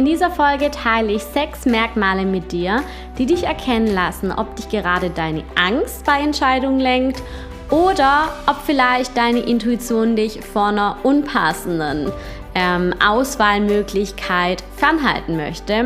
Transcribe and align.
In 0.00 0.06
dieser 0.06 0.30
Folge 0.30 0.70
teile 0.70 1.12
ich 1.12 1.22
sechs 1.22 1.66
Merkmale 1.66 2.24
mit 2.24 2.52
dir, 2.52 2.82
die 3.18 3.26
dich 3.26 3.44
erkennen 3.44 3.92
lassen, 3.92 4.32
ob 4.32 4.56
dich 4.56 4.70
gerade 4.70 5.10
deine 5.10 5.44
Angst 5.56 6.06
bei 6.06 6.20
Entscheidungen 6.20 6.80
lenkt 6.80 7.22
oder 7.68 8.30
ob 8.46 8.56
vielleicht 8.64 9.14
deine 9.14 9.40
Intuition 9.40 10.16
dich 10.16 10.40
vor 10.40 10.68
einer 10.68 10.96
unpassenden 11.02 12.10
ähm, 12.54 12.94
Auswahlmöglichkeit 13.06 14.64
fernhalten 14.74 15.36
möchte 15.36 15.84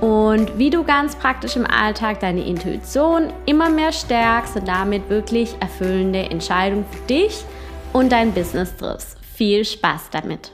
und 0.00 0.56
wie 0.56 0.70
du 0.70 0.84
ganz 0.84 1.16
praktisch 1.16 1.56
im 1.56 1.66
Alltag 1.66 2.20
deine 2.20 2.46
Intuition 2.46 3.32
immer 3.46 3.70
mehr 3.70 3.90
stärkst 3.90 4.54
und 4.54 4.68
damit 4.68 5.10
wirklich 5.10 5.56
erfüllende 5.58 6.30
Entscheidungen 6.30 6.84
für 6.92 7.08
dich 7.08 7.44
und 7.92 8.12
dein 8.12 8.32
Business 8.34 8.76
triffst. 8.76 9.16
Viel 9.34 9.64
Spaß 9.64 10.10
damit! 10.12 10.52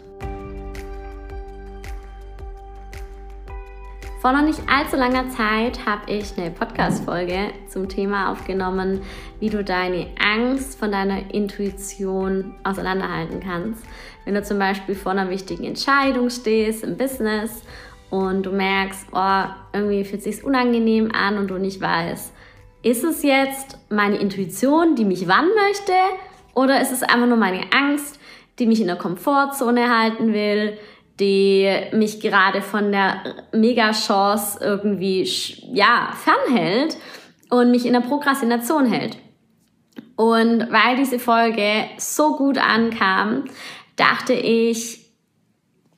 Vor 4.28 4.36
noch 4.36 4.44
nicht 4.44 4.60
allzu 4.68 4.96
langer 4.96 5.30
Zeit 5.30 5.86
habe 5.86 6.12
ich 6.12 6.36
eine 6.36 6.50
Podcast-Folge 6.50 7.50
zum 7.66 7.88
Thema 7.88 8.30
aufgenommen, 8.30 9.00
wie 9.40 9.48
du 9.48 9.64
deine 9.64 10.08
Angst 10.22 10.78
von 10.78 10.92
deiner 10.92 11.32
Intuition 11.32 12.54
auseinanderhalten 12.62 13.40
kannst. 13.40 13.82
Wenn 14.26 14.34
du 14.34 14.42
zum 14.42 14.58
Beispiel 14.58 14.94
vor 14.94 15.12
einer 15.12 15.30
wichtigen 15.30 15.64
Entscheidung 15.64 16.28
stehst 16.28 16.84
im 16.84 16.98
Business 16.98 17.62
und 18.10 18.42
du 18.42 18.50
merkst, 18.50 19.06
oh, 19.12 19.44
irgendwie 19.72 20.04
fühlt 20.04 20.18
es 20.18 20.36
sich 20.36 20.44
unangenehm 20.44 21.10
an 21.10 21.38
und 21.38 21.48
du 21.48 21.56
nicht 21.56 21.80
weißt, 21.80 22.30
ist 22.82 23.04
es 23.04 23.22
jetzt 23.22 23.78
meine 23.88 24.18
Intuition, 24.18 24.94
die 24.94 25.06
mich 25.06 25.26
wann 25.26 25.48
möchte, 25.68 25.94
oder 26.52 26.82
ist 26.82 26.92
es 26.92 27.02
einfach 27.02 27.28
nur 27.28 27.38
meine 27.38 27.62
Angst, 27.72 28.20
die 28.58 28.66
mich 28.66 28.82
in 28.82 28.88
der 28.88 28.96
Komfortzone 28.96 29.88
halten 29.88 30.34
will? 30.34 30.76
Die 31.20 31.68
mich 31.92 32.20
gerade 32.20 32.62
von 32.62 32.92
der 32.92 33.22
Mega-Chance 33.52 34.58
irgendwie 34.62 35.22
ja, 35.72 36.10
fernhält 36.14 36.96
und 37.50 37.70
mich 37.70 37.86
in 37.86 37.92
der 37.92 38.00
Prokrastination 38.00 38.86
hält. 38.86 39.16
Und 40.16 40.70
weil 40.70 40.96
diese 40.96 41.18
Folge 41.18 41.84
so 41.96 42.36
gut 42.36 42.58
ankam, 42.58 43.44
dachte 43.96 44.32
ich, 44.32 45.06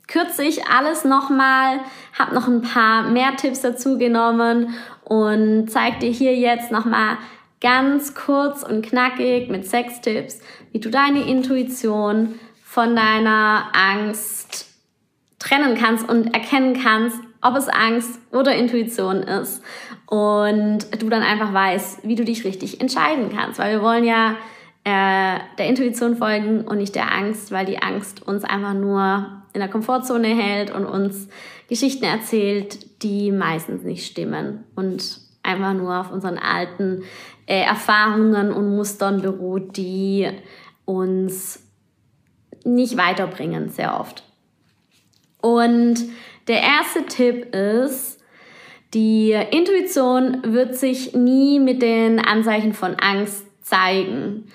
kürze 0.06 0.42
ich 0.42 0.66
alles 0.66 1.04
nochmal, 1.04 1.80
habe 2.18 2.34
noch 2.34 2.48
ein 2.48 2.62
paar 2.62 3.04
mehr 3.04 3.36
Tipps 3.36 3.60
dazu 3.60 3.98
genommen 3.98 4.74
und 5.04 5.70
zeige 5.70 6.00
dir 6.00 6.10
hier 6.10 6.36
jetzt 6.36 6.70
nochmal 6.70 7.18
ganz 7.60 8.14
kurz 8.14 8.62
und 8.62 8.84
knackig 8.84 9.48
mit 9.50 9.68
sechs 9.68 10.00
Tipps, 10.00 10.40
wie 10.72 10.80
du 10.80 10.90
deine 10.90 11.22
Intuition 11.28 12.38
von 12.62 12.96
deiner 12.96 13.68
Angst 13.72 14.69
trennen 15.40 15.74
kannst 15.74 16.08
und 16.08 16.32
erkennen 16.32 16.80
kannst, 16.80 17.18
ob 17.42 17.56
es 17.56 17.68
Angst 17.68 18.20
oder 18.30 18.54
Intuition 18.54 19.24
ist. 19.24 19.62
Und 20.06 20.86
du 21.00 21.08
dann 21.08 21.22
einfach 21.22 21.52
weißt, 21.52 22.06
wie 22.06 22.14
du 22.14 22.24
dich 22.24 22.44
richtig 22.44 22.80
entscheiden 22.80 23.30
kannst. 23.34 23.58
Weil 23.58 23.76
wir 23.76 23.82
wollen 23.82 24.04
ja 24.04 24.36
äh, 24.84 25.40
der 25.58 25.66
Intuition 25.66 26.16
folgen 26.16 26.62
und 26.62 26.78
nicht 26.78 26.94
der 26.94 27.12
Angst, 27.12 27.50
weil 27.50 27.66
die 27.66 27.82
Angst 27.82 28.26
uns 28.26 28.44
einfach 28.44 28.74
nur 28.74 29.42
in 29.52 29.60
der 29.60 29.68
Komfortzone 29.68 30.28
hält 30.28 30.70
und 30.70 30.84
uns 30.84 31.28
Geschichten 31.68 32.04
erzählt, 32.04 33.02
die 33.02 33.32
meistens 33.32 33.82
nicht 33.82 34.06
stimmen 34.06 34.64
und 34.76 35.20
einfach 35.42 35.72
nur 35.72 35.98
auf 35.98 36.12
unseren 36.12 36.38
alten 36.38 37.02
äh, 37.46 37.62
Erfahrungen 37.62 38.52
und 38.52 38.76
Mustern 38.76 39.22
beruht, 39.22 39.76
die 39.76 40.28
uns 40.84 41.62
nicht 42.64 42.96
weiterbringen, 42.96 43.70
sehr 43.70 43.98
oft. 43.98 44.22
Und 45.40 45.96
der 46.48 46.62
erste 46.62 47.04
Tipp 47.06 47.54
ist, 47.54 48.20
die 48.94 49.32
Intuition 49.32 50.38
wird 50.42 50.74
sich 50.74 51.14
nie 51.14 51.60
mit 51.60 51.80
den 51.80 52.18
Anzeichen 52.18 52.72
von 52.72 52.96
Angst 52.96 53.46
zeigen, 53.62 54.50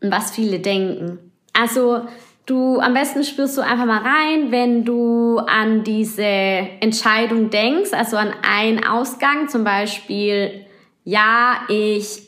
was 0.00 0.32
viele 0.32 0.58
denken. 0.58 1.18
Also 1.52 2.02
du 2.46 2.80
am 2.80 2.94
besten 2.94 3.22
spürst 3.22 3.56
du 3.56 3.62
einfach 3.62 3.86
mal 3.86 4.02
rein, 4.02 4.50
wenn 4.50 4.84
du 4.84 5.38
an 5.38 5.84
diese 5.84 6.24
Entscheidung 6.24 7.50
denkst, 7.50 7.92
also 7.92 8.16
an 8.16 8.32
einen 8.42 8.84
Ausgang, 8.84 9.48
zum 9.48 9.62
Beispiel, 9.62 10.66
ja, 11.04 11.60
ich 11.68 12.22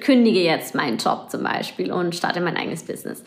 kündige 0.00 0.40
jetzt 0.40 0.74
meinen 0.74 0.96
Job 0.96 1.30
zum 1.30 1.42
Beispiel 1.42 1.92
und 1.92 2.14
starte 2.14 2.40
mein 2.40 2.56
eigenes 2.56 2.84
Business. 2.84 3.22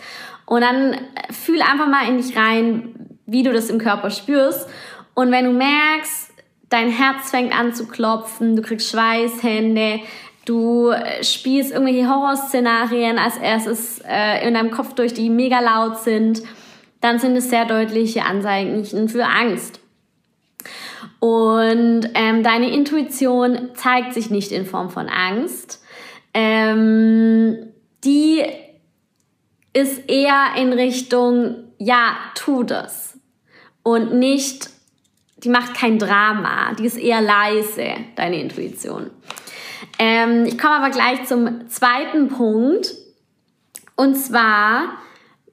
Und 0.48 0.62
dann 0.62 0.98
fühl 1.30 1.62
einfach 1.62 1.88
mal 1.88 2.08
in 2.10 2.18
dich 2.18 2.36
rein, 2.36 3.09
wie 3.32 3.44
du 3.44 3.54
das 3.54 3.70
im 3.70 3.80
Körper 3.80 4.10
spürst. 4.10 4.68
Und 5.14 5.32
wenn 5.32 5.46
du 5.46 5.52
merkst, 5.52 6.32
dein 6.70 6.90
Herz 6.90 7.30
fängt 7.32 7.58
an 7.58 7.74
zu 7.74 7.88
klopfen, 7.88 8.56
du 8.56 8.62
kriegst 8.62 8.90
Schweißhände, 8.90 10.00
du 10.46 10.90
äh, 10.90 11.24
spielst 11.24 11.72
irgendwelche 11.72 12.10
Horrorszenarien 12.10 13.18
als 13.18 13.38
erstes 13.38 14.02
äh, 14.08 14.48
in 14.48 14.54
deinem 14.54 14.72
Kopf 14.72 14.94
durch, 14.94 15.14
die 15.14 15.30
mega 15.30 15.60
laut 15.60 15.98
sind, 16.00 16.42
dann 17.02 17.20
sind 17.20 17.36
es 17.36 17.50
sehr 17.50 17.66
deutliche 17.66 18.24
Anzeichen 18.24 19.10
für 19.10 19.26
Angst. 19.26 19.80
Und 21.20 22.10
ähm, 22.14 22.44
deine 22.44 22.72
Intuition 22.72 23.70
zeigt 23.76 24.14
sich 24.14 24.30
nicht 24.30 24.52
in 24.52 24.66
Form 24.66 24.90
von 24.90 25.10
Angst. 25.10 25.84
Ähm, 26.34 27.74
die 28.04 28.44
ist 29.74 30.10
eher 30.10 30.54
in 30.58 30.74
Richtung, 30.74 31.56
ja, 31.78 32.16
tu 32.36 32.64
das 32.64 33.09
und 33.84 34.14
nicht, 34.14 34.70
die 35.38 35.50
macht 35.50 35.74
kein 35.74 36.00
Drama, 36.00 36.74
die 36.74 36.86
ist 36.86 36.98
eher 36.98 37.22
leise, 37.22 37.96
deine 38.16 38.42
Intuition. 38.42 39.10
Ähm, 39.98 40.46
ich 40.46 40.58
komme 40.58 40.76
aber 40.76 40.90
gleich 40.90 41.26
zum 41.26 41.70
zweiten 41.70 42.30
Punkt. 42.30 42.94
Und 43.96 44.16
zwar, 44.16 44.94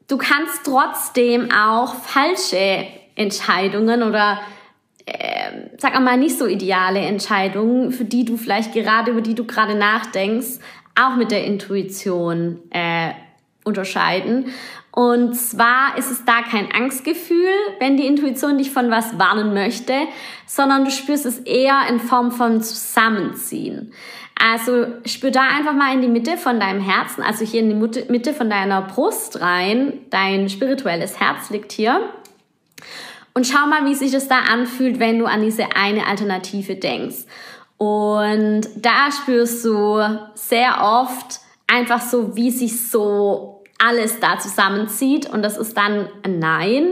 du 0.08 0.16
kannst 0.18 0.64
trotzdem 0.64 1.50
auch 1.50 1.94
falsche 1.96 2.86
Entscheidungen 3.16 4.02
oder 4.02 4.40
äh, 5.04 5.70
sag 5.78 5.98
mal 6.00 6.16
nicht 6.16 6.38
so 6.38 6.46
ideale 6.46 7.00
Entscheidungen, 7.00 7.92
für 7.92 8.04
die 8.04 8.24
du 8.24 8.36
vielleicht 8.36 8.72
gerade, 8.72 9.12
über 9.12 9.20
die 9.20 9.34
du 9.34 9.44
gerade 9.44 9.74
nachdenkst, 9.74 10.58
auch 10.94 11.16
mit 11.16 11.30
der 11.30 11.44
Intuition 11.44 12.60
äh, 12.70 13.10
unterscheiden. 13.66 14.46
Und 14.92 15.34
zwar 15.34 15.98
ist 15.98 16.10
es 16.10 16.24
da 16.24 16.40
kein 16.40 16.72
Angstgefühl, 16.72 17.50
wenn 17.80 17.98
die 17.98 18.06
Intuition 18.06 18.56
dich 18.56 18.70
von 18.70 18.90
was 18.90 19.18
warnen 19.18 19.52
möchte, 19.52 19.92
sondern 20.46 20.86
du 20.86 20.90
spürst 20.90 21.26
es 21.26 21.40
eher 21.40 21.82
in 21.90 22.00
Form 22.00 22.32
von 22.32 22.62
Zusammenziehen. 22.62 23.92
Also 24.40 24.86
spür 25.04 25.30
da 25.30 25.42
einfach 25.42 25.74
mal 25.74 25.92
in 25.94 26.02
die 26.02 26.08
Mitte 26.08 26.36
von 26.36 26.60
deinem 26.60 26.80
Herzen, 26.80 27.22
also 27.22 27.44
hier 27.44 27.60
in 27.60 27.70
die 27.70 28.02
Mitte 28.10 28.32
von 28.32 28.48
deiner 28.48 28.82
Brust 28.82 29.40
rein. 29.40 30.00
Dein 30.10 30.48
spirituelles 30.48 31.20
Herz 31.20 31.50
liegt 31.50 31.72
hier. 31.72 32.00
Und 33.34 33.46
schau 33.46 33.66
mal, 33.66 33.84
wie 33.84 33.94
sich 33.94 34.12
das 34.12 34.28
da 34.28 34.40
anfühlt, 34.50 34.98
wenn 34.98 35.18
du 35.18 35.26
an 35.26 35.42
diese 35.42 35.76
eine 35.76 36.06
Alternative 36.06 36.74
denkst. 36.74 37.26
Und 37.76 38.62
da 38.76 39.10
spürst 39.12 39.62
du 39.64 40.00
sehr 40.34 40.82
oft 40.82 41.40
einfach 41.66 42.00
so, 42.00 42.36
wie 42.36 42.50
sich 42.50 42.88
so 42.88 43.55
alles 43.78 44.20
da 44.20 44.38
zusammenzieht 44.38 45.28
und 45.28 45.42
das 45.42 45.56
ist 45.56 45.76
dann 45.76 46.08
ein 46.22 46.38
Nein. 46.38 46.88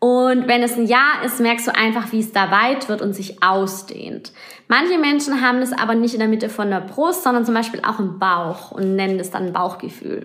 Und 0.00 0.46
wenn 0.46 0.62
es 0.62 0.76
ein 0.76 0.86
Ja 0.86 1.22
ist, 1.24 1.40
merkst 1.40 1.66
du 1.66 1.74
einfach, 1.74 2.12
wie 2.12 2.20
es 2.20 2.30
da 2.30 2.52
weit 2.52 2.88
wird 2.88 3.02
und 3.02 3.14
sich 3.14 3.42
ausdehnt. 3.42 4.32
Manche 4.68 4.96
Menschen 4.96 5.40
haben 5.40 5.58
es 5.58 5.72
aber 5.72 5.96
nicht 5.96 6.14
in 6.14 6.20
der 6.20 6.28
Mitte 6.28 6.48
von 6.48 6.70
der 6.70 6.80
Brust, 6.80 7.24
sondern 7.24 7.44
zum 7.44 7.54
Beispiel 7.54 7.80
auch 7.84 7.98
im 7.98 8.18
Bauch 8.18 8.70
und 8.70 8.94
nennen 8.94 9.18
es 9.18 9.30
dann 9.30 9.52
Bauchgefühl. 9.52 10.24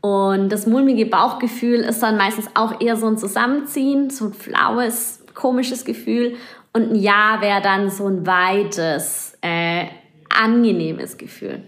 Und 0.00 0.50
das 0.50 0.66
mulmige 0.66 1.06
Bauchgefühl 1.06 1.80
ist 1.80 2.02
dann 2.02 2.16
meistens 2.16 2.48
auch 2.54 2.80
eher 2.80 2.96
so 2.96 3.08
ein 3.08 3.18
Zusammenziehen, 3.18 4.10
so 4.10 4.26
ein 4.26 4.32
flaues, 4.32 5.24
komisches 5.34 5.84
Gefühl. 5.84 6.36
Und 6.72 6.92
ein 6.92 6.94
Ja 6.94 7.38
wäre 7.40 7.60
dann 7.60 7.90
so 7.90 8.06
ein 8.06 8.26
weites, 8.26 9.36
äh, 9.42 9.86
angenehmes 10.30 11.18
Gefühl. 11.18 11.62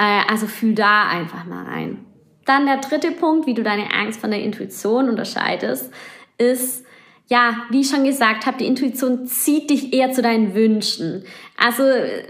Äh, 0.00 0.22
also 0.28 0.46
fühl 0.46 0.74
da 0.74 1.06
einfach 1.08 1.44
mal 1.44 1.64
rein. 1.66 2.06
Dann 2.46 2.64
der 2.64 2.78
dritte 2.78 3.10
Punkt, 3.12 3.46
wie 3.46 3.54
du 3.54 3.62
deine 3.62 3.92
Angst 3.92 4.20
von 4.20 4.30
der 4.30 4.42
Intuition 4.42 5.10
unterscheidest, 5.10 5.92
ist, 6.38 6.86
ja, 7.28 7.54
wie 7.68 7.82
ich 7.82 7.90
schon 7.90 8.04
gesagt 8.04 8.46
habe, 8.46 8.56
die 8.56 8.66
Intuition 8.66 9.26
zieht 9.26 9.68
dich 9.68 9.92
eher 9.92 10.10
zu 10.10 10.22
deinen 10.22 10.54
Wünschen. 10.54 11.24
Also 11.56 11.82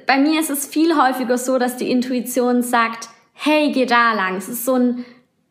bei 0.06 0.18
mir 0.18 0.40
ist 0.40 0.50
es 0.50 0.66
viel 0.66 0.96
häufiger 1.00 1.38
so, 1.38 1.58
dass 1.58 1.76
die 1.76 1.90
Intuition 1.90 2.62
sagt, 2.62 3.08
hey, 3.34 3.70
geh 3.72 3.86
da 3.86 4.14
lang. 4.14 4.36
Es 4.36 4.48
ist 4.48 4.64
so 4.64 4.74
ein 4.74 5.04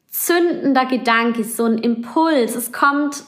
zündender 0.10 0.86
Gedanke, 0.86 1.45
so 1.45 1.63
ein 1.63 1.77
Impuls. 1.77 2.56
Es 2.56 2.74
kommt 2.74 3.24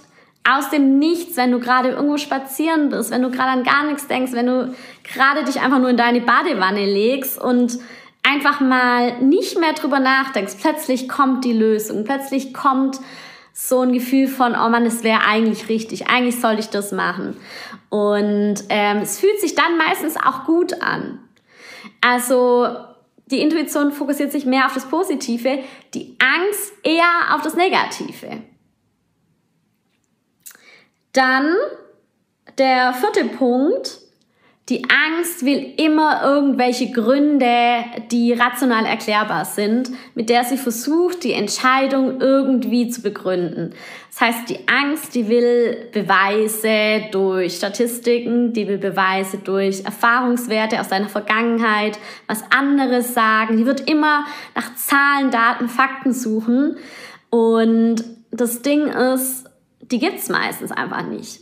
aus 0.47 0.69
dem 0.69 0.99
Nichts, 0.99 1.37
wenn 1.37 1.51
du 1.51 1.59
gerade 1.59 1.89
irgendwo 1.89 2.17
spazieren 2.17 2.89
bist, 2.89 3.09
wenn 3.11 3.21
du 3.21 3.31
gerade 3.31 3.51
an 3.51 3.63
gar 3.63 3.85
nichts 3.85 4.07
denkst, 4.07 4.33
wenn 4.33 4.47
du 4.47 4.75
gerade 5.03 5.45
dich 5.45 5.61
einfach 5.61 5.79
nur 5.79 5.89
in 5.89 5.97
deine 5.97 6.21
Badewanne 6.21 6.85
legst 6.85 7.39
und 7.41 7.79
einfach 8.31 8.59
mal 8.61 9.21
nicht 9.21 9.59
mehr 9.59 9.73
drüber 9.73 9.99
nachdenkst. 9.99 10.55
Plötzlich 10.61 11.09
kommt 11.09 11.43
die 11.43 11.53
Lösung, 11.53 12.03
plötzlich 12.03 12.53
kommt 12.53 12.99
so 13.53 13.81
ein 13.81 13.91
Gefühl 13.91 14.27
von, 14.27 14.53
oh 14.53 14.69
Mann, 14.69 14.85
es 14.85 15.03
wäre 15.03 15.25
eigentlich 15.25 15.67
richtig, 15.69 16.07
eigentlich 16.07 16.39
sollte 16.39 16.61
ich 16.61 16.69
das 16.69 16.91
machen. 16.91 17.37
Und 17.89 18.55
ähm, 18.69 18.97
es 18.97 19.19
fühlt 19.19 19.39
sich 19.41 19.55
dann 19.55 19.77
meistens 19.77 20.15
auch 20.17 20.45
gut 20.45 20.81
an. 20.81 21.19
Also 21.99 22.67
die 23.27 23.41
Intuition 23.41 23.91
fokussiert 23.91 24.31
sich 24.31 24.45
mehr 24.45 24.65
auf 24.65 24.73
das 24.73 24.85
Positive, 24.85 25.59
die 25.93 26.17
Angst 26.19 26.73
eher 26.83 27.35
auf 27.35 27.41
das 27.41 27.55
Negative. 27.55 28.41
Dann 31.13 31.55
der 32.57 32.93
vierte 32.93 33.25
Punkt 33.25 33.99
die 34.69 34.83
Angst 34.89 35.43
will 35.43 35.73
immer 35.77 36.23
irgendwelche 36.23 36.91
Gründe, 36.91 37.83
die 38.11 38.31
rational 38.31 38.85
erklärbar 38.85 39.43
sind, 39.43 39.89
mit 40.15 40.29
der 40.29 40.45
sie 40.45 40.55
versucht, 40.55 41.23
die 41.23 41.33
Entscheidung 41.33 42.21
irgendwie 42.21 42.87
zu 42.87 43.01
begründen. 43.01 43.73
Das 44.09 44.21
heißt, 44.21 44.49
die 44.49 44.67
Angst, 44.67 45.15
die 45.15 45.27
will 45.27 45.89
Beweise 45.91 47.09
durch 47.11 47.55
Statistiken, 47.55 48.53
die 48.53 48.67
will 48.67 48.77
Beweise 48.77 49.39
durch 49.39 49.83
Erfahrungswerte 49.83 50.79
aus 50.79 50.89
deiner 50.89 51.09
Vergangenheit, 51.09 51.97
was 52.27 52.43
andere 52.51 53.01
sagen. 53.01 53.57
Die 53.57 53.65
wird 53.65 53.89
immer 53.89 54.25
nach 54.55 54.75
Zahlen, 54.75 55.31
Daten, 55.31 55.67
Fakten 55.69 56.13
suchen. 56.13 56.77
Und 57.29 58.03
das 58.29 58.61
Ding 58.61 58.87
ist, 58.87 59.49
die 59.81 59.99
gibt's 59.99 60.29
meistens 60.29 60.71
einfach 60.71 61.05
nicht. 61.05 61.41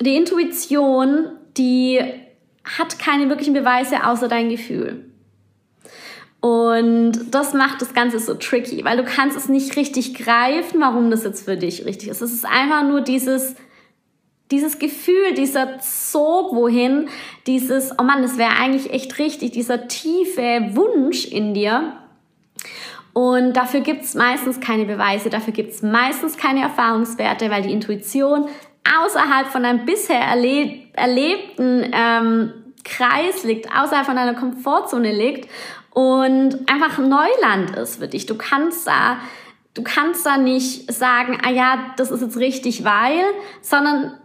Die 0.00 0.16
Intuition 0.16 1.38
die 1.56 2.00
hat 2.64 2.98
keine 2.98 3.28
wirklichen 3.28 3.54
Beweise 3.54 4.06
außer 4.06 4.28
dein 4.28 4.48
Gefühl. 4.48 5.04
Und 6.40 7.12
das 7.30 7.54
macht 7.54 7.80
das 7.80 7.94
Ganze 7.94 8.18
so 8.18 8.34
tricky, 8.34 8.84
weil 8.84 8.96
du 8.96 9.04
kannst 9.04 9.36
es 9.36 9.48
nicht 9.48 9.76
richtig 9.76 10.14
greifen, 10.14 10.80
warum 10.80 11.10
das 11.10 11.22
jetzt 11.22 11.44
für 11.44 11.56
dich 11.56 11.84
richtig 11.84 12.08
ist. 12.08 12.20
Es 12.20 12.32
ist 12.32 12.44
einfach 12.44 12.82
nur 12.82 13.00
dieses, 13.00 13.54
dieses 14.50 14.80
Gefühl, 14.80 15.34
dieser 15.36 15.78
Sog 15.80 16.54
wohin, 16.54 17.08
dieses, 17.46 17.92
oh 17.96 18.02
Mann, 18.02 18.22
das 18.22 18.38
wäre 18.38 18.56
eigentlich 18.58 18.92
echt 18.92 19.18
richtig, 19.20 19.52
dieser 19.52 19.86
tiefe 19.86 20.70
Wunsch 20.72 21.26
in 21.26 21.54
dir. 21.54 21.96
Und 23.12 23.52
dafür 23.52 23.80
gibt's 23.80 24.14
meistens 24.14 24.58
keine 24.58 24.84
Beweise, 24.84 25.30
dafür 25.30 25.52
gibt's 25.52 25.82
meistens 25.82 26.36
keine 26.36 26.62
Erfahrungswerte, 26.62 27.50
weil 27.50 27.62
die 27.62 27.72
Intuition 27.72 28.48
außerhalb 28.84 29.48
von 29.48 29.62
deinem 29.62 29.84
bisher 29.84 30.20
erleb 30.20 30.82
erlebten 30.94 31.90
ähm, 31.92 32.52
Kreis 32.84 33.44
liegt, 33.44 33.68
außerhalb 33.74 34.04
von 34.04 34.16
deiner 34.16 34.34
Komfortzone 34.34 35.12
liegt 35.12 35.48
und 35.90 36.68
einfach 36.70 36.98
Neuland 36.98 37.76
ist 37.76 37.96
für 37.96 38.08
dich. 38.08 38.26
Du 38.26 38.36
kannst 38.36 38.86
da, 38.86 39.18
du 39.74 39.82
kannst 39.82 40.26
da 40.26 40.36
nicht 40.36 40.92
sagen, 40.92 41.38
ah 41.44 41.50
ja, 41.50 41.78
das 41.96 42.10
ist 42.10 42.22
jetzt 42.22 42.38
richtig, 42.38 42.84
weil, 42.84 43.22
sondern 43.60 44.18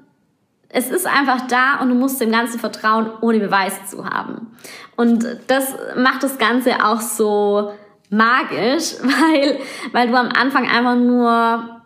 es 0.70 0.90
ist 0.90 1.08
einfach 1.08 1.48
da 1.48 1.80
und 1.80 1.90
du 1.90 1.96
musst 1.96 2.20
dem 2.20 2.32
Ganzen 2.32 2.60
vertrauen, 2.60 3.10
ohne 3.22 3.40
Beweis 3.40 3.90
zu 3.90 4.06
haben. 4.06 4.52
Und 4.96 5.26
das 5.48 5.76
macht 5.96 6.24
das 6.24 6.38
Ganze 6.38 6.84
auch 6.84 7.02
so 7.02 7.72
magisch, 8.10 8.96
weil, 9.02 9.60
weil 9.92 10.08
du 10.08 10.16
am 10.16 10.30
Anfang 10.30 10.68
einfach 10.68 10.96
nur 10.96 11.82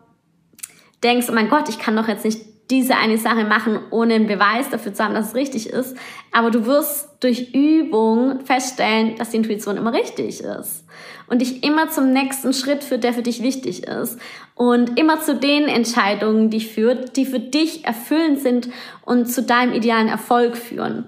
denkst, 1.03 1.27
oh 1.29 1.33
mein 1.33 1.49
Gott, 1.49 1.69
ich 1.69 1.79
kann 1.79 1.95
doch 1.95 2.07
jetzt 2.07 2.25
nicht 2.25 2.50
diese 2.71 2.95
eine 2.95 3.17
Sache 3.17 3.43
machen, 3.43 3.79
ohne 3.91 4.15
einen 4.15 4.27
Beweis 4.27 4.69
dafür 4.69 4.93
zu 4.93 5.03
haben, 5.03 5.13
dass 5.13 5.29
es 5.29 5.35
richtig 5.35 5.69
ist. 5.69 5.95
Aber 6.31 6.49
du 6.49 6.65
wirst 6.65 7.09
durch 7.19 7.53
Übung 7.53 8.39
feststellen, 8.45 9.15
dass 9.17 9.29
die 9.29 9.37
Intuition 9.37 9.77
immer 9.77 9.93
richtig 9.93 10.39
ist. 10.39 10.85
Und 11.27 11.41
dich 11.41 11.63
immer 11.63 11.89
zum 11.89 12.11
nächsten 12.11 12.53
Schritt 12.53 12.83
führt, 12.83 13.03
der 13.03 13.13
für 13.13 13.21
dich 13.21 13.43
wichtig 13.43 13.83
ist. 13.83 14.19
Und 14.55 14.97
immer 14.97 15.21
zu 15.21 15.35
den 15.35 15.67
Entscheidungen, 15.67 16.49
die 16.49 16.61
führt, 16.61 17.17
die 17.17 17.25
für 17.25 17.39
dich 17.39 17.85
erfüllend 17.85 18.39
sind 18.39 18.69
und 19.03 19.27
zu 19.27 19.43
deinem 19.43 19.73
idealen 19.73 20.07
Erfolg 20.07 20.57
führen. 20.57 21.05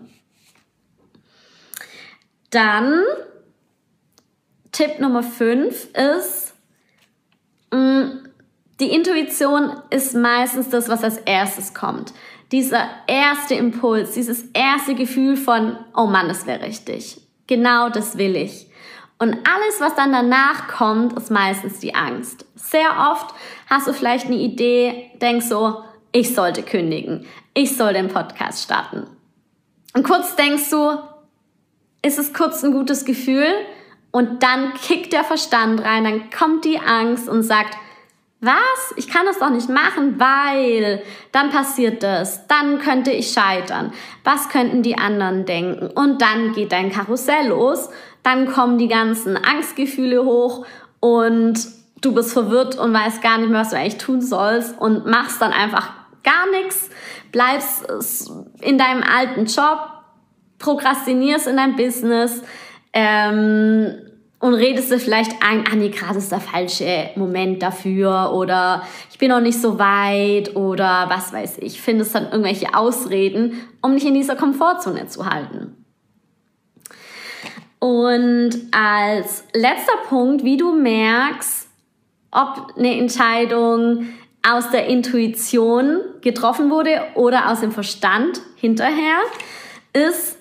Dann 2.50 3.02
Tipp 4.72 5.00
Nummer 5.00 5.24
5 5.24 5.90
ist, 5.94 6.54
mm, 7.72 8.33
die 8.84 8.92
Intuition 8.92 9.72
ist 9.92 10.14
meistens 10.14 10.68
das, 10.68 10.90
was 10.90 11.06
als 11.06 11.18
erstes 11.20 11.74
kommt. 11.74 12.14
Dieser 12.52 12.86
erste 13.08 13.56
Impuls, 13.56 14.12
dieses 14.12 14.44
erste 14.54 14.94
Gefühl 14.94 15.38
von, 15.38 15.78
oh 15.96 16.06
Mann, 16.06 16.28
das 16.28 16.46
wäre 16.46 16.64
richtig. 16.64 17.22
Genau 17.48 17.88
das 17.88 18.18
will 18.18 18.36
ich. 18.36 18.68
Und 19.20 19.36
alles, 19.36 19.80
was 19.80 19.96
dann 19.96 20.12
danach 20.12 20.68
kommt, 20.68 21.14
ist 21.14 21.32
meistens 21.32 21.80
die 21.80 21.96
Angst. 21.96 22.46
Sehr 22.56 23.10
oft 23.10 23.34
hast 23.70 23.88
du 23.88 23.94
vielleicht 23.94 24.26
eine 24.26 24.36
Idee, 24.36 25.12
denkst 25.22 25.46
so, 25.46 25.82
ich 26.12 26.36
sollte 26.36 26.62
kündigen, 26.62 27.26
ich 27.54 27.78
soll 27.78 27.94
den 27.94 28.10
Podcast 28.10 28.66
starten. 28.66 29.08
Und 29.96 30.04
kurz 30.04 30.36
denkst 30.36 30.70
du, 30.72 31.00
ist 32.02 32.20
es 32.20 32.34
kurz 32.34 32.64
ein 32.66 32.74
gutes 32.74 33.06
Gefühl? 33.06 33.48
Und 34.12 34.44
dann 34.44 34.74
kickt 34.74 35.14
der 35.14 35.24
Verstand 35.24 35.82
rein, 35.86 36.04
dann 36.04 36.30
kommt 36.30 36.66
die 36.66 36.80
Angst 36.80 37.30
und 37.30 37.44
sagt, 37.44 37.78
was? 38.44 38.94
Ich 38.98 39.08
kann 39.08 39.26
das 39.26 39.40
doch 39.40 39.50
nicht 39.50 39.70
machen, 39.70 40.20
weil 40.20 41.02
dann 41.32 41.50
passiert 41.50 42.04
das, 42.04 42.48
dann 42.48 42.80
könnte 42.80 43.12
ich 43.12 43.32
scheitern. 43.32 43.94
Was 44.24 44.50
könnten 44.50 44.84
die 44.84 44.98
anderen 44.98 45.46
denken? 45.46 45.88
Und 45.88 46.22
dann 46.22 46.54
geht 46.54 46.72
dein 46.72 46.92
Karussell 46.92 47.48
los, 47.48 47.90
dann 48.22 48.48
kommen 48.52 48.78
die 48.78 48.88
ganzen 48.88 49.38
Angstgefühle 49.38 50.24
hoch 50.24 50.66
und 51.00 51.56
du 52.02 52.14
bist 52.14 52.34
verwirrt 52.34 52.78
und 52.78 52.94
weißt 52.94 53.22
gar 53.22 53.38
nicht 53.38 53.50
mehr, 53.50 53.62
was 53.62 53.70
du 53.70 53.78
eigentlich 53.78 53.98
tun 53.98 54.22
sollst 54.22 54.80
und 54.80 55.06
machst 55.06 55.42
dann 55.42 55.52
einfach 55.52 55.92
gar 56.24 56.50
nichts, 56.52 56.90
bleibst 57.32 57.86
in 58.62 58.78
deinem 58.78 59.04
alten 59.04 59.46
Job, 59.46 59.90
prokrastinierst 60.60 61.48
in 61.48 61.58
deinem 61.58 61.76
Business, 61.76 62.42
ähm, 62.94 63.96
und 64.44 64.56
redest 64.56 64.92
du 64.92 65.00
vielleicht 65.00 65.42
ein, 65.42 65.64
ah 65.72 65.76
nee, 65.78 65.88
gerade 65.88 66.18
ist 66.18 66.30
der 66.30 66.42
falsche 66.42 67.12
Moment 67.16 67.64
dafür 67.64 68.34
oder 68.34 68.86
ich 69.10 69.18
bin 69.18 69.30
noch 69.30 69.40
nicht 69.40 69.62
so 69.62 69.80
weit 69.80 70.58
oder 70.58 71.06
was 71.08 71.32
weiß 71.32 71.60
ich. 71.60 71.80
Findest 71.80 72.14
dann 72.14 72.26
irgendwelche 72.26 72.76
Ausreden, 72.76 73.54
um 73.82 73.94
dich 73.94 74.06
in 74.06 74.16
dieser 74.16 74.36
Komfortzone 74.36 75.08
zu 75.08 75.26
halten. 75.28 75.86
Und 77.80 78.52
als 78.74 79.46
letzter 79.54 79.96
Punkt, 80.10 80.44
wie 80.44 80.58
du 80.58 80.74
merkst, 80.74 81.70
ob 82.32 82.74
eine 82.78 82.98
Entscheidung 83.00 84.10
aus 84.46 84.70
der 84.72 84.88
Intuition 84.88 86.02
getroffen 86.20 86.70
wurde 86.70 87.02
oder 87.16 87.50
aus 87.50 87.62
dem 87.62 87.72
Verstand 87.72 88.42
hinterher, 88.58 89.20
ist, 89.94 90.38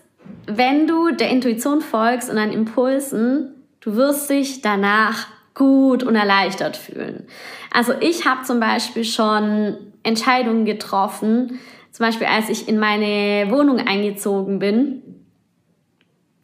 wenn 0.47 0.89
du 0.89 1.13
der 1.13 1.31
Intuition 1.31 1.81
folgst 1.83 2.29
und 2.29 2.35
deinen 2.35 2.53
Impulsen, 2.53 3.62
Du 3.83 3.97
wirst 3.97 4.31
dich 4.31 4.63
danach 4.63 5.27
gut 5.55 6.03
und 6.05 6.15
erleichtert 6.15 6.77
fühlen. 6.77 7.27
Also 7.73 7.93
ich 8.01 8.25
habe 8.25 8.45
zum 8.45 8.61
Beispiel 8.61 9.05
schon 9.05 9.77
Entscheidungen 10.05 10.65
getroffen, 10.65 11.59
zum 11.91 12.07
Beispiel 12.07 12.29
als 12.29 12.49
ich 12.49 12.69
in 12.69 12.79
meine 12.79 13.51
Wohnung 13.51 13.79
eingezogen 13.79 14.61
bin. 14.61 15.03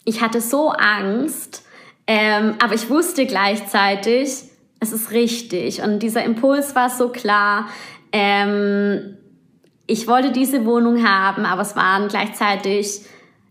Ich 0.04 0.20
hatte 0.20 0.40
so 0.40 0.70
Angst, 0.70 1.64
ähm, 2.06 2.54
aber 2.62 2.74
ich 2.74 2.90
wusste 2.90 3.24
gleichzeitig, 3.24 4.42
es 4.80 4.92
ist 4.92 5.12
richtig. 5.12 5.82
Und 5.82 6.00
dieser 6.00 6.24
Impuls 6.24 6.74
war 6.74 6.90
so 6.90 7.08
klar. 7.08 7.68
Ähm, 8.10 9.16
ich 9.86 10.08
wollte 10.08 10.32
diese 10.32 10.66
Wohnung 10.66 11.06
haben, 11.06 11.46
aber 11.46 11.62
es 11.62 11.76
waren 11.76 12.08
gleichzeitig 12.08 13.02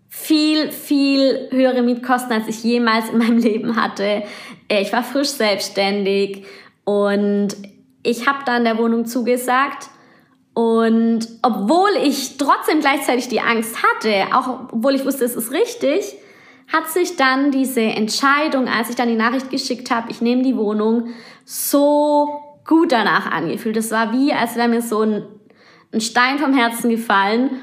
viel, 0.10 0.72
viel 0.72 1.50
höhere 1.52 1.82
Mietkosten, 1.82 2.32
als 2.32 2.48
ich 2.48 2.64
jemals 2.64 3.10
in 3.10 3.18
meinem 3.18 3.38
Leben 3.40 3.76
hatte. 3.76 4.24
Äh, 4.70 4.82
ich 4.82 4.92
war 4.94 5.04
frisch 5.04 5.30
selbstständig 5.30 6.46
und 6.84 7.50
ich 8.04 8.28
habe 8.28 8.40
dann 8.46 8.64
der 8.64 8.78
Wohnung 8.78 9.06
zugesagt. 9.06 9.90
Und 10.54 11.28
obwohl 11.44 11.90
ich 12.04 12.38
trotzdem 12.38 12.80
gleichzeitig 12.80 13.28
die 13.28 13.42
Angst 13.42 13.76
hatte, 13.84 14.34
auch 14.34 14.72
obwohl 14.72 14.96
ich 14.96 15.06
wusste, 15.06 15.26
es 15.26 15.36
ist 15.36 15.52
richtig, 15.52 16.16
hat 16.72 16.90
sich 16.90 17.16
dann 17.16 17.52
diese 17.52 17.82
Entscheidung, 17.82 18.68
als 18.68 18.90
ich 18.90 18.96
dann 18.96 19.08
die 19.08 19.16
Nachricht 19.16 19.52
geschickt 19.52 19.92
habe, 19.92 20.10
ich 20.10 20.20
nehme 20.20 20.42
die 20.42 20.58
Wohnung, 20.58 21.10
so 21.46 22.28
gut 22.66 22.92
danach 22.92 23.30
angefühlt. 23.32 23.78
Es 23.78 23.92
war 23.92 24.14
wie, 24.14 24.34
als 24.34 24.56
wäre 24.56 24.68
mir 24.68 24.82
so 24.82 25.02
ein 25.02 25.24
ein 25.92 26.02
Stein 26.02 26.40
vom 26.40 26.54
Herzen 26.54 26.90
gefallen, 26.90 27.62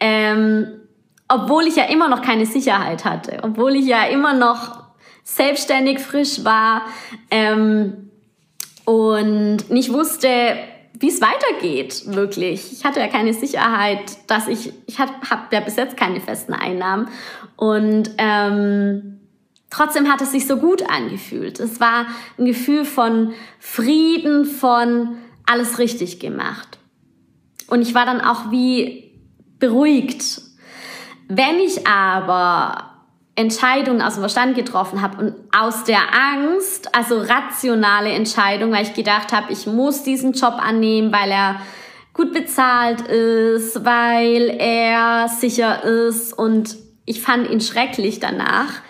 ähm, 0.00 0.66
obwohl 1.28 1.66
ich 1.66 1.76
ja 1.76 1.84
immer 1.84 2.08
noch 2.08 2.22
keine 2.22 2.46
Sicherheit 2.46 3.04
hatte, 3.04 3.38
obwohl 3.42 3.76
ich 3.76 3.86
ja 3.86 4.04
immer 4.04 4.34
noch 4.34 4.82
selbstständig 5.24 6.00
frisch 6.00 6.44
war 6.44 6.82
ähm, 7.30 8.10
und 8.84 9.70
nicht 9.70 9.92
wusste, 9.92 10.56
wie 10.94 11.08
es 11.08 11.20
weitergeht, 11.20 12.02
wirklich. 12.06 12.72
Ich 12.72 12.84
hatte 12.84 13.00
ja 13.00 13.08
keine 13.08 13.32
Sicherheit, 13.34 14.18
dass 14.28 14.46
ich, 14.46 14.72
ich 14.86 15.00
habe 15.00 15.12
hab 15.28 15.52
ja 15.52 15.60
bis 15.60 15.76
jetzt 15.76 15.96
keine 15.96 16.20
festen 16.20 16.52
Einnahmen 16.52 17.08
und 17.56 18.10
ähm, 18.18 19.20
trotzdem 19.70 20.10
hat 20.10 20.20
es 20.20 20.32
sich 20.32 20.46
so 20.46 20.56
gut 20.58 20.88
angefühlt. 20.88 21.60
Es 21.60 21.80
war 21.80 22.06
ein 22.38 22.44
Gefühl 22.44 22.84
von 22.84 23.32
Frieden, 23.58 24.44
von 24.44 25.16
alles 25.46 25.78
richtig 25.78 26.20
gemacht. 26.20 26.78
Und 27.68 27.82
ich 27.82 27.94
war 27.94 28.04
dann 28.04 28.20
auch 28.20 28.50
wie 28.50 29.12
beruhigt. 29.58 30.42
Wenn 31.34 31.60
ich 31.60 31.86
aber 31.86 32.90
Entscheidungen 33.36 34.02
aus 34.02 34.14
dem 34.14 34.20
Verstand 34.20 34.54
getroffen 34.54 35.00
habe 35.00 35.16
und 35.16 35.34
aus 35.50 35.84
der 35.84 36.00
Angst, 36.14 36.94
also 36.94 37.18
rationale 37.20 38.10
Entscheidung, 38.10 38.70
weil 38.72 38.82
ich 38.82 38.92
gedacht 38.92 39.32
habe, 39.32 39.50
ich 39.50 39.66
muss 39.66 40.02
diesen 40.02 40.34
Job 40.34 40.56
annehmen, 40.58 41.10
weil 41.10 41.30
er 41.30 41.62
gut 42.12 42.34
bezahlt 42.34 43.00
ist, 43.00 43.82
weil 43.82 44.54
er 44.58 45.28
sicher 45.28 45.82
ist 45.82 46.34
und 46.34 46.76
ich 47.06 47.22
fand 47.22 47.48
ihn 47.48 47.62
schrecklich 47.62 48.20
danach, 48.20 48.82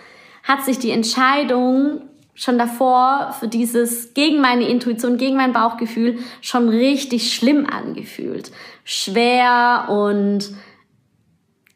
hat 0.42 0.64
sich 0.64 0.80
die 0.80 0.90
Entscheidung 0.90 2.00
schon 2.34 2.58
davor 2.58 3.36
für 3.38 3.46
dieses 3.46 4.14
gegen 4.14 4.40
meine 4.40 4.66
Intuition, 4.66 5.16
gegen 5.16 5.36
mein 5.36 5.52
Bauchgefühl 5.52 6.18
schon 6.40 6.68
richtig 6.68 7.32
schlimm 7.32 7.68
angefühlt. 7.70 8.50
Schwer 8.82 9.86
und 9.88 10.52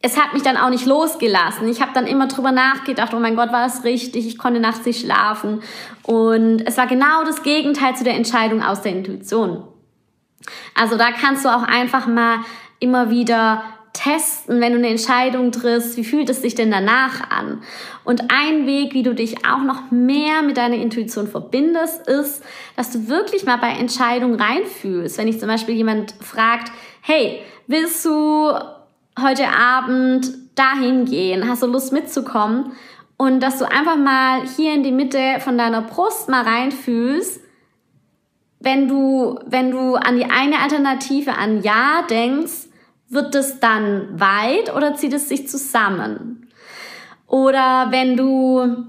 es 0.02 0.20
hat 0.20 0.34
mich 0.34 0.42
dann 0.42 0.56
auch 0.56 0.70
nicht 0.70 0.86
losgelassen. 0.86 1.68
Ich 1.68 1.80
habe 1.80 1.92
dann 1.94 2.06
immer 2.06 2.28
drüber 2.28 2.52
nachgedacht, 2.52 3.12
oh 3.14 3.18
mein 3.18 3.34
Gott, 3.36 3.52
war 3.52 3.64
das 3.64 3.84
richtig? 3.84 4.26
Ich 4.26 4.38
konnte 4.38 4.60
nachts 4.60 4.84
nicht 4.84 5.00
schlafen. 5.00 5.62
Und 6.02 6.60
es 6.66 6.76
war 6.76 6.86
genau 6.86 7.24
das 7.24 7.42
Gegenteil 7.42 7.96
zu 7.96 8.04
der 8.04 8.14
Entscheidung 8.14 8.62
aus 8.62 8.82
der 8.82 8.92
Intuition. 8.92 9.64
Also 10.74 10.96
da 10.96 11.10
kannst 11.10 11.44
du 11.44 11.48
auch 11.48 11.62
einfach 11.62 12.06
mal 12.06 12.40
immer 12.78 13.10
wieder 13.10 13.62
testen, 13.96 14.60
wenn 14.60 14.72
du 14.72 14.78
eine 14.78 14.88
Entscheidung 14.88 15.50
triffst, 15.52 15.96
wie 15.96 16.04
fühlt 16.04 16.28
es 16.28 16.42
sich 16.42 16.54
denn 16.54 16.70
danach 16.70 17.30
an? 17.30 17.62
Und 18.04 18.30
ein 18.30 18.66
Weg, 18.66 18.92
wie 18.92 19.02
du 19.02 19.14
dich 19.14 19.46
auch 19.46 19.62
noch 19.62 19.90
mehr 19.90 20.42
mit 20.42 20.58
deiner 20.58 20.76
Intuition 20.76 21.26
verbindest, 21.26 22.06
ist, 22.06 22.44
dass 22.76 22.90
du 22.90 23.08
wirklich 23.08 23.44
mal 23.46 23.56
bei 23.56 23.70
Entscheidungen 23.70 24.38
reinfühlst. 24.38 25.16
Wenn 25.16 25.28
ich 25.28 25.40
zum 25.40 25.48
Beispiel 25.48 25.74
jemand 25.74 26.14
fragt, 26.20 26.70
hey, 27.00 27.40
willst 27.66 28.04
du 28.04 28.52
heute 29.20 29.48
Abend 29.48 30.32
dahin 30.54 31.04
gehen? 31.04 31.48
Hast 31.48 31.62
du 31.62 31.66
Lust 31.66 31.92
mitzukommen? 31.92 32.72
Und 33.16 33.40
dass 33.40 33.58
du 33.58 33.64
einfach 33.64 33.96
mal 33.96 34.42
hier 34.46 34.74
in 34.74 34.82
die 34.82 34.92
Mitte 34.92 35.40
von 35.40 35.56
deiner 35.56 35.82
Brust 35.82 36.28
mal 36.28 36.42
reinfühlst, 36.42 37.40
wenn 38.60 38.88
du, 38.88 39.38
wenn 39.46 39.70
du 39.70 39.94
an 39.94 40.16
die 40.16 40.24
eine 40.24 40.60
Alternative 40.60 41.36
an 41.36 41.62
Ja 41.62 42.02
denkst, 42.08 42.68
wird 43.08 43.34
es 43.34 43.60
dann 43.60 44.20
weit 44.20 44.74
oder 44.74 44.94
zieht 44.94 45.12
es 45.12 45.28
sich 45.28 45.48
zusammen? 45.48 46.48
Oder 47.26 47.88
wenn 47.90 48.16
du 48.16 48.86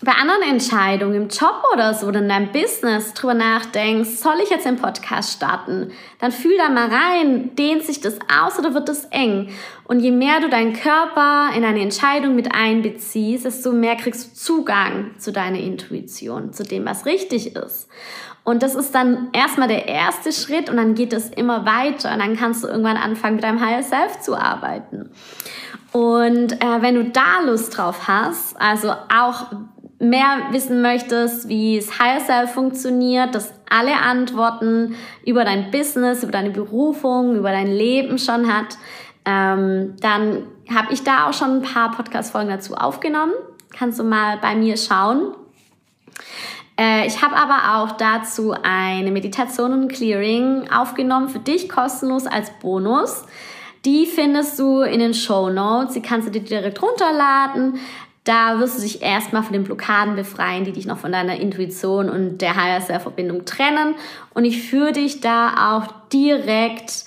bei 0.00 0.12
anderen 0.12 0.42
Entscheidungen 0.42 1.14
im 1.14 1.28
Job 1.28 1.64
oder 1.72 1.92
so 1.92 2.06
oder 2.06 2.20
in 2.20 2.28
deinem 2.28 2.52
Business 2.52 3.14
drüber 3.14 3.34
nachdenkst, 3.34 4.10
soll 4.10 4.36
ich 4.42 4.50
jetzt 4.50 4.64
den 4.64 4.76
Podcast 4.76 5.32
starten? 5.32 5.90
Dann 6.20 6.30
fühl 6.30 6.56
da 6.56 6.68
mal 6.68 6.88
rein, 6.88 7.56
dehnt 7.56 7.82
sich 7.82 8.00
das 8.00 8.18
aus 8.32 8.58
oder 8.58 8.74
wird 8.74 8.88
das 8.88 9.06
eng? 9.06 9.50
Und 9.84 9.98
je 10.00 10.12
mehr 10.12 10.38
du 10.40 10.48
deinen 10.48 10.72
Körper 10.72 11.50
in 11.56 11.64
eine 11.64 11.80
Entscheidung 11.80 12.36
mit 12.36 12.54
einbeziehst, 12.54 13.44
desto 13.44 13.72
mehr 13.72 13.96
kriegst 13.96 14.30
du 14.30 14.34
Zugang 14.34 15.12
zu 15.18 15.32
deiner 15.32 15.58
Intuition, 15.58 16.52
zu 16.52 16.62
dem, 16.62 16.86
was 16.86 17.04
richtig 17.04 17.56
ist. 17.56 17.88
Und 18.44 18.62
das 18.62 18.74
ist 18.74 18.94
dann 18.94 19.28
erstmal 19.32 19.68
der 19.68 19.88
erste 19.88 20.32
Schritt 20.32 20.70
und 20.70 20.76
dann 20.76 20.94
geht 20.94 21.12
es 21.12 21.28
immer 21.28 21.66
weiter 21.66 22.12
und 22.12 22.20
dann 22.20 22.36
kannst 22.36 22.62
du 22.62 22.68
irgendwann 22.68 22.96
anfangen, 22.96 23.34
mit 23.34 23.44
deinem 23.44 23.60
Higher 23.60 23.82
Self 23.82 24.20
zu 24.20 24.36
arbeiten. 24.36 25.10
Und 25.92 26.52
äh, 26.52 26.80
wenn 26.82 26.94
du 26.94 27.04
da 27.10 27.40
Lust 27.44 27.76
drauf 27.76 28.08
hast, 28.08 28.58
also 28.60 28.90
auch 28.90 29.46
mehr 29.98 30.48
wissen 30.52 30.80
möchtest, 30.80 31.48
wie 31.48 31.76
es 31.76 31.98
Higher 31.98 32.20
Self 32.20 32.52
funktioniert, 32.52 33.34
dass 33.34 33.52
alle 33.68 34.00
Antworten 34.00 34.94
über 35.24 35.44
dein 35.44 35.70
Business, 35.70 36.22
über 36.22 36.32
deine 36.32 36.50
Berufung, 36.50 37.36
über 37.36 37.50
dein 37.50 37.66
Leben 37.66 38.18
schon 38.18 38.52
hat, 38.52 38.78
ähm, 39.24 39.96
dann 40.00 40.44
habe 40.72 40.92
ich 40.92 41.02
da 41.02 41.28
auch 41.28 41.32
schon 41.32 41.58
ein 41.58 41.62
paar 41.62 41.90
Podcast-Folgen 41.90 42.48
dazu 42.48 42.74
aufgenommen. 42.74 43.32
Kannst 43.76 43.98
du 43.98 44.04
mal 44.04 44.38
bei 44.38 44.54
mir 44.54 44.76
schauen. 44.76 45.34
Äh, 46.78 47.06
ich 47.06 47.20
habe 47.20 47.36
aber 47.36 47.78
auch 47.78 47.96
dazu 47.96 48.54
eine 48.62 49.10
Meditation 49.10 49.72
und 49.72 49.88
Clearing 49.88 50.70
aufgenommen 50.70 51.28
für 51.28 51.40
dich 51.40 51.68
kostenlos 51.68 52.26
als 52.26 52.50
Bonus. 52.60 53.24
Die 53.84 54.06
findest 54.06 54.58
du 54.58 54.82
in 54.82 55.00
den 55.00 55.14
Show 55.14 55.50
Notes. 55.50 55.94
Die 55.94 56.02
kannst 56.02 56.28
du 56.28 56.32
dir 56.32 56.42
direkt 56.42 56.82
runterladen. 56.82 57.78
Da 58.28 58.60
wirst 58.60 58.76
du 58.76 58.82
dich 58.82 59.00
erstmal 59.00 59.42
von 59.42 59.54
den 59.54 59.64
Blockaden 59.64 60.14
befreien, 60.14 60.64
die 60.64 60.72
dich 60.72 60.84
noch 60.84 60.98
von 60.98 61.12
deiner 61.12 61.40
Intuition 61.40 62.10
und 62.10 62.42
der 62.42 62.56
Higher 62.56 62.82
Self 62.82 63.00
Verbindung 63.00 63.46
trennen. 63.46 63.94
Und 64.34 64.44
ich 64.44 64.68
führe 64.68 64.92
dich 64.92 65.22
da 65.22 65.78
auch 65.78 65.86
direkt 66.12 67.06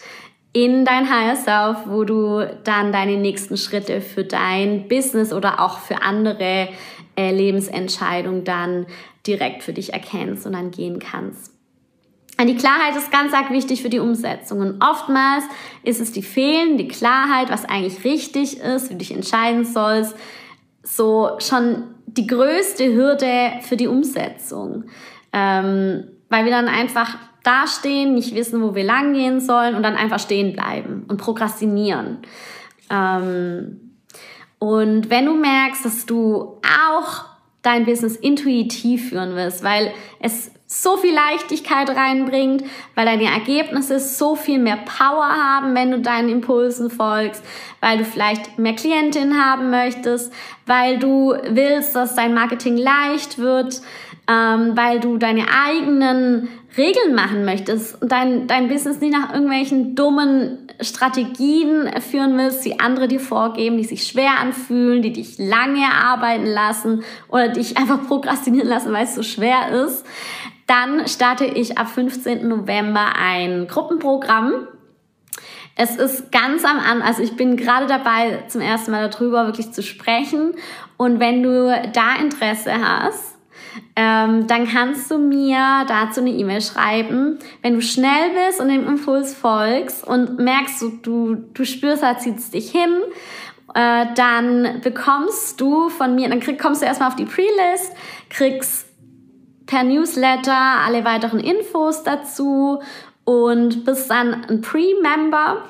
in 0.51 0.84
dein 0.84 1.08
Higher 1.13 1.36
Self, 1.36 1.86
wo 1.86 2.06
du 2.06 2.50
dann 2.63 2.92
deine 2.92 3.18
nächsten 3.18 3.56
Schritte 3.56 4.01
für 4.01 4.24
dein 4.24 4.88
Business 4.88 5.32
oder 5.32 5.60
auch 5.60 5.78
für 5.78 6.01
andere 6.01 6.70
äh, 7.16 7.32
Lebensentscheidungen 7.32 8.44
dann 8.44 8.88
direkt 9.28 9.62
für 9.62 9.74
dich 9.74 9.94
erkennst 9.94 10.48
und 10.48 10.54
dann 10.54 10.72
gehen 10.72 10.98
kannst. 10.98 11.54
Die 12.44 12.56
Klarheit 12.56 12.96
ist 12.96 13.12
ganz 13.12 13.32
arg 13.36 13.51
wichtig 13.51 13.84
für 13.84 13.90
die 13.90 14.00
Umsetzung. 14.00 14.62
Und 14.62 14.84
oftmals 14.84 15.44
ist 15.84 16.01
es 16.01 16.12
die 16.12 16.24
fehlende 16.24 16.88
Klarheit, 16.88 17.51
was 17.51 17.66
eigentlich 17.66 18.04
richtig 18.04 18.60
ist, 18.60 18.90
wie 18.90 18.94
du 18.94 18.98
dich 18.98 19.12
entscheiden 19.12 19.66
sollst, 19.66 20.16
so 20.84 21.38
schon 21.40 21.84
die 22.06 22.28
größte 22.28 22.94
Hürde 22.94 23.52
für 23.62 23.78
die 23.78 23.88
Umsetzung. 23.88 24.86
Ähm, 25.34 26.04
weil 26.30 26.46
wir 26.46 26.52
dann 26.52 26.68
einfach 26.68 27.18
dastehen, 27.44 28.14
nicht 28.14 28.36
wissen, 28.36 28.62
wo 28.62 28.76
wir 28.76 28.84
langgehen 28.84 29.40
sollen 29.40 29.76
und 29.76 29.84
dann 29.84 29.96
einfach 29.96 30.20
stehen 30.20 30.54
bleiben 30.54 31.06
und 31.08 31.18
prokrastinieren. 31.18 32.20
Ähm, 32.90 33.96
und 34.60 35.10
wenn 35.10 35.26
du 35.26 35.34
merkst, 35.34 35.84
dass 35.86 36.06
du 36.06 36.60
auch 36.88 37.26
dein 37.62 37.86
Business 37.86 38.16
intuitiv 38.16 39.10
führen 39.10 39.36
willst, 39.36 39.64
weil 39.64 39.92
es 40.20 40.52
so 40.74 40.96
viel 40.96 41.13
Leichtigkeit 41.13 41.90
reinbringt, 41.90 42.63
weil 42.96 43.06
deine 43.06 43.25
Ergebnisse 43.25 44.00
so 44.00 44.38
viel 44.38 44.58
mehr 44.58 44.78
Power 44.78 45.28
haben, 45.28 45.75
wenn 45.75 45.92
du 45.92 46.00
deinen 46.00 46.30
Impulsen 46.30 46.90
folgst, 46.90 47.44
weil 47.82 47.98
du 47.98 48.06
vielleicht 48.06 48.58
mehr 48.58 48.74
Klientinnen 48.74 49.38
haben 49.38 49.70
möchtest, 49.70 50.32
weil 50.66 50.98
du 50.98 51.34
willst, 51.50 51.94
dass 51.94 52.16
dein 52.16 52.34
Marketing 52.34 52.78
leicht 52.78 53.38
wird, 53.38 53.82
ähm, 54.30 54.72
weil 54.75 55.01
du 55.01 55.18
deine 55.18 55.48
eigenen 55.51 56.48
Regeln 56.78 57.16
machen 57.16 57.44
möchtest 57.44 58.01
und 58.01 58.10
dein, 58.10 58.48
dein 58.48 58.70
Business 58.70 59.01
nicht 59.01 59.12
nach 59.12 59.34
irgendwelchen 59.34 59.94
dummen 59.94 60.70
Strategien 60.80 61.90
führen 62.00 62.38
willst, 62.38 62.63
die 62.63 62.80
andere 62.80 63.10
dir 63.10 63.20
vorgeben, 63.20 63.75
die 63.75 63.84
sich 63.84 64.08
schwer 64.08 64.40
anfühlen, 64.40 65.01
die 65.01 65.12
dich 65.12 65.38
lange 65.38 65.86
arbeiten 65.94 66.46
lassen 66.46 67.04
oder 67.28 67.50
dich 67.50 67.78
einfach 67.78 68.01
prokrastinieren 68.08 68.70
lassen, 68.70 68.94
weil 68.94 69.04
es 69.04 69.16
so 69.16 69.24
schwer 69.24 69.86
ist, 69.86 70.06
dann 70.72 71.06
starte 71.06 71.44
ich 71.44 71.78
ab 71.78 71.90
15. 71.90 72.48
November 72.48 73.13
ein 73.20 73.68
Gruppenprogramm. 73.68 74.68
Es 75.75 75.98
ist 75.98 76.32
ganz 76.32 76.63
am 76.63 76.78
Anfang, 76.78 77.01
also 77.01 77.22
ich 77.22 77.36
bin 77.36 77.58
gerade 77.58 77.88
dabei, 77.88 78.44
zum 78.48 78.62
ersten 78.62 78.92
Mal 78.92 79.10
darüber 79.10 79.48
wirklich 79.48 79.74
zu 79.74 79.84
sprechen. 79.84 80.54
Und 80.96 81.20
wenn 81.20 81.44
du 81.44 81.92
da 81.92 82.16
Interesse 82.22 82.74
hast, 82.74 83.38
ähm, 83.98 84.48
dann 84.48 84.66
kannst 84.66 85.12
du 85.12 85.18
mir 85.18 85.84
dazu 85.90 86.22
eine 86.22 86.30
E-Mail 86.30 86.62
schreiben. 86.62 87.40
Wenn 87.62 87.74
du 87.74 87.82
schnell 87.82 88.30
bist 88.48 88.62
und 88.62 88.70
dem 88.70 88.88
Impuls 88.88 89.34
folgst 89.34 90.08
und 90.08 90.40
merkst, 90.40 90.82
du, 91.04 91.36
du, 91.54 91.66
spürst, 91.66 92.01
da 92.01 92.18
zieht 92.18 92.38
es 92.38 92.50
dich 92.50 92.72
hin, 92.72 92.94
äh, 93.74 94.06
dann 94.16 94.80
bekommst 94.82 95.60
du 95.60 95.90
von 95.90 96.16
mir, 96.16 96.30
dann 96.30 96.40
krieg, 96.40 96.62
kommst 96.62 96.82
du 96.82 96.86
erstmal 96.86 97.10
auf 97.10 97.16
die 97.18 97.25
Pre-List, 97.25 97.94
kriegst 98.30 98.91
per 99.72 99.86
Newsletter 99.86 100.54
alle 100.54 101.06
weiteren 101.06 101.40
Infos 101.40 102.04
dazu 102.04 102.82
und 103.24 103.86
bist 103.86 104.12
dann 104.12 104.44
ein 104.50 104.60
Pre-Member. 104.60 105.63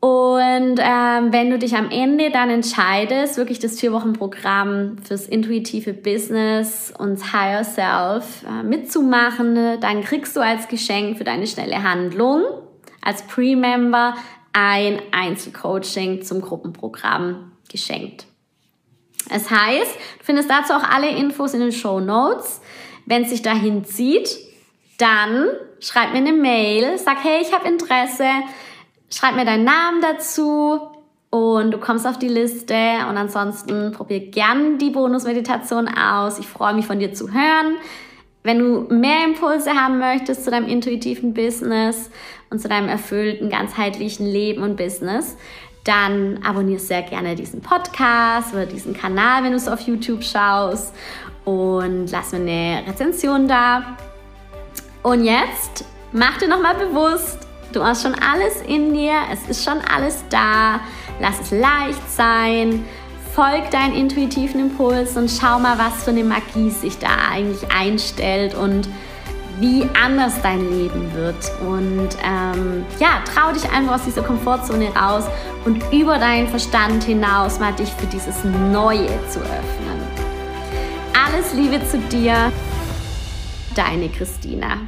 Und 0.00 0.78
ähm, 0.78 1.32
wenn 1.32 1.48
du 1.48 1.58
dich 1.58 1.74
am 1.74 1.90
Ende 1.90 2.30
dann 2.30 2.50
entscheidest, 2.50 3.38
wirklich 3.38 3.60
das 3.60 3.80
Vier-Wochen-Programm 3.80 4.98
fürs 4.98 5.26
intuitive 5.26 5.94
Business 5.94 6.92
und 6.98 7.32
Higher 7.32 7.64
Self 7.64 8.44
äh, 8.46 8.62
mitzumachen, 8.62 9.80
dann 9.80 10.02
kriegst 10.02 10.36
du 10.36 10.40
als 10.40 10.68
Geschenk 10.68 11.16
für 11.16 11.24
deine 11.24 11.46
schnelle 11.46 11.82
Handlung 11.82 12.42
als 13.00 13.22
Pre-Member 13.22 14.16
ein 14.52 15.00
Einzelcoaching 15.12 16.20
zum 16.20 16.42
Gruppenprogramm 16.42 17.52
geschenkt. 17.70 18.26
Es 19.30 19.50
heißt, 19.50 19.94
du 20.18 20.24
findest 20.24 20.50
dazu 20.50 20.72
auch 20.72 20.88
alle 20.88 21.08
Infos 21.10 21.54
in 21.54 21.60
den 21.60 21.72
Show 21.72 22.00
Notes. 22.00 22.60
Wenn 23.06 23.22
es 23.22 23.30
sich 23.30 23.42
dahin 23.42 23.84
zieht, 23.84 24.36
dann 24.98 25.48
schreib 25.80 26.12
mir 26.12 26.18
eine 26.18 26.32
Mail, 26.32 26.98
sag, 26.98 27.22
hey, 27.22 27.42
ich 27.42 27.52
habe 27.52 27.68
Interesse, 27.68 28.24
Schreib 29.16 29.36
mir 29.36 29.44
deinen 29.44 29.62
Namen 29.62 30.00
dazu 30.00 30.80
und 31.30 31.70
du 31.70 31.78
kommst 31.78 32.04
auf 32.04 32.18
die 32.18 32.28
Liste. 32.28 32.74
Und 33.08 33.16
ansonsten 33.16 33.92
probier 33.92 34.18
gern 34.18 34.78
die 34.78 34.90
Bonusmeditation 34.90 35.86
aus. 35.86 36.40
Ich 36.40 36.48
freue 36.48 36.74
mich 36.74 36.86
von 36.86 36.98
dir 36.98 37.12
zu 37.12 37.32
hören. 37.32 37.76
Wenn 38.42 38.58
du 38.58 38.92
mehr 38.92 39.24
Impulse 39.24 39.70
haben 39.70 40.00
möchtest 40.00 40.44
zu 40.44 40.50
deinem 40.50 40.66
intuitiven 40.66 41.32
Business 41.32 42.10
und 42.50 42.58
zu 42.58 42.68
deinem 42.68 42.88
erfüllten, 42.88 43.50
ganzheitlichen 43.50 44.26
Leben 44.26 44.64
und 44.64 44.76
Business, 44.76 45.36
dann 45.84 46.40
abonniere 46.42 46.80
sehr 46.80 47.02
gerne 47.02 47.34
diesen 47.34 47.60
Podcast 47.60 48.52
oder 48.52 48.66
diesen 48.66 48.94
Kanal, 48.94 49.44
wenn 49.44 49.50
du 49.50 49.56
es 49.56 49.68
auf 49.68 49.80
YouTube 49.80 50.24
schaust 50.24 50.94
und 51.44 52.10
lass 52.10 52.32
mir 52.32 52.38
eine 52.38 52.84
Rezension 52.88 53.46
da. 53.46 53.96
Und 55.02 55.24
jetzt 55.24 55.84
mach 56.12 56.38
dir 56.38 56.48
nochmal 56.48 56.74
bewusst, 56.74 57.44
Du 57.74 57.82
hast 57.82 58.04
schon 58.04 58.14
alles 58.14 58.62
in 58.62 58.94
dir, 58.94 59.14
es 59.32 59.48
ist 59.48 59.64
schon 59.64 59.80
alles 59.92 60.22
da. 60.30 60.78
Lass 61.20 61.40
es 61.40 61.50
leicht 61.50 62.08
sein. 62.08 62.84
Folg 63.34 63.68
deinen 63.72 63.94
intuitiven 63.94 64.60
Impuls 64.60 65.16
und 65.16 65.28
schau 65.28 65.58
mal, 65.58 65.76
was 65.76 66.04
für 66.04 66.10
eine 66.10 66.22
Magie 66.22 66.70
sich 66.70 66.98
da 66.98 67.08
eigentlich 67.32 67.68
einstellt 67.72 68.54
und 68.54 68.88
wie 69.60 69.88
anders 70.02 70.34
dein 70.42 70.60
Leben 70.70 71.12
wird. 71.14 71.52
Und 71.60 72.08
ähm, 72.24 72.84
ja, 72.98 73.22
trau 73.24 73.52
dich 73.52 73.68
einfach 73.70 73.94
aus 73.94 74.04
dieser 74.04 74.22
Komfortzone 74.22 74.94
raus 74.94 75.24
und 75.64 75.82
über 75.92 76.18
deinen 76.18 76.48
Verstand 76.48 77.04
hinaus 77.04 77.58
mal 77.58 77.72
dich 77.72 77.92
für 77.92 78.06
dieses 78.06 78.44
Neue 78.44 79.08
zu 79.28 79.40
öffnen. 79.40 80.02
Alles 81.26 81.52
Liebe 81.54 81.80
zu 81.86 81.98
dir, 81.98 82.52
deine 83.74 84.08
Christina. 84.08 84.78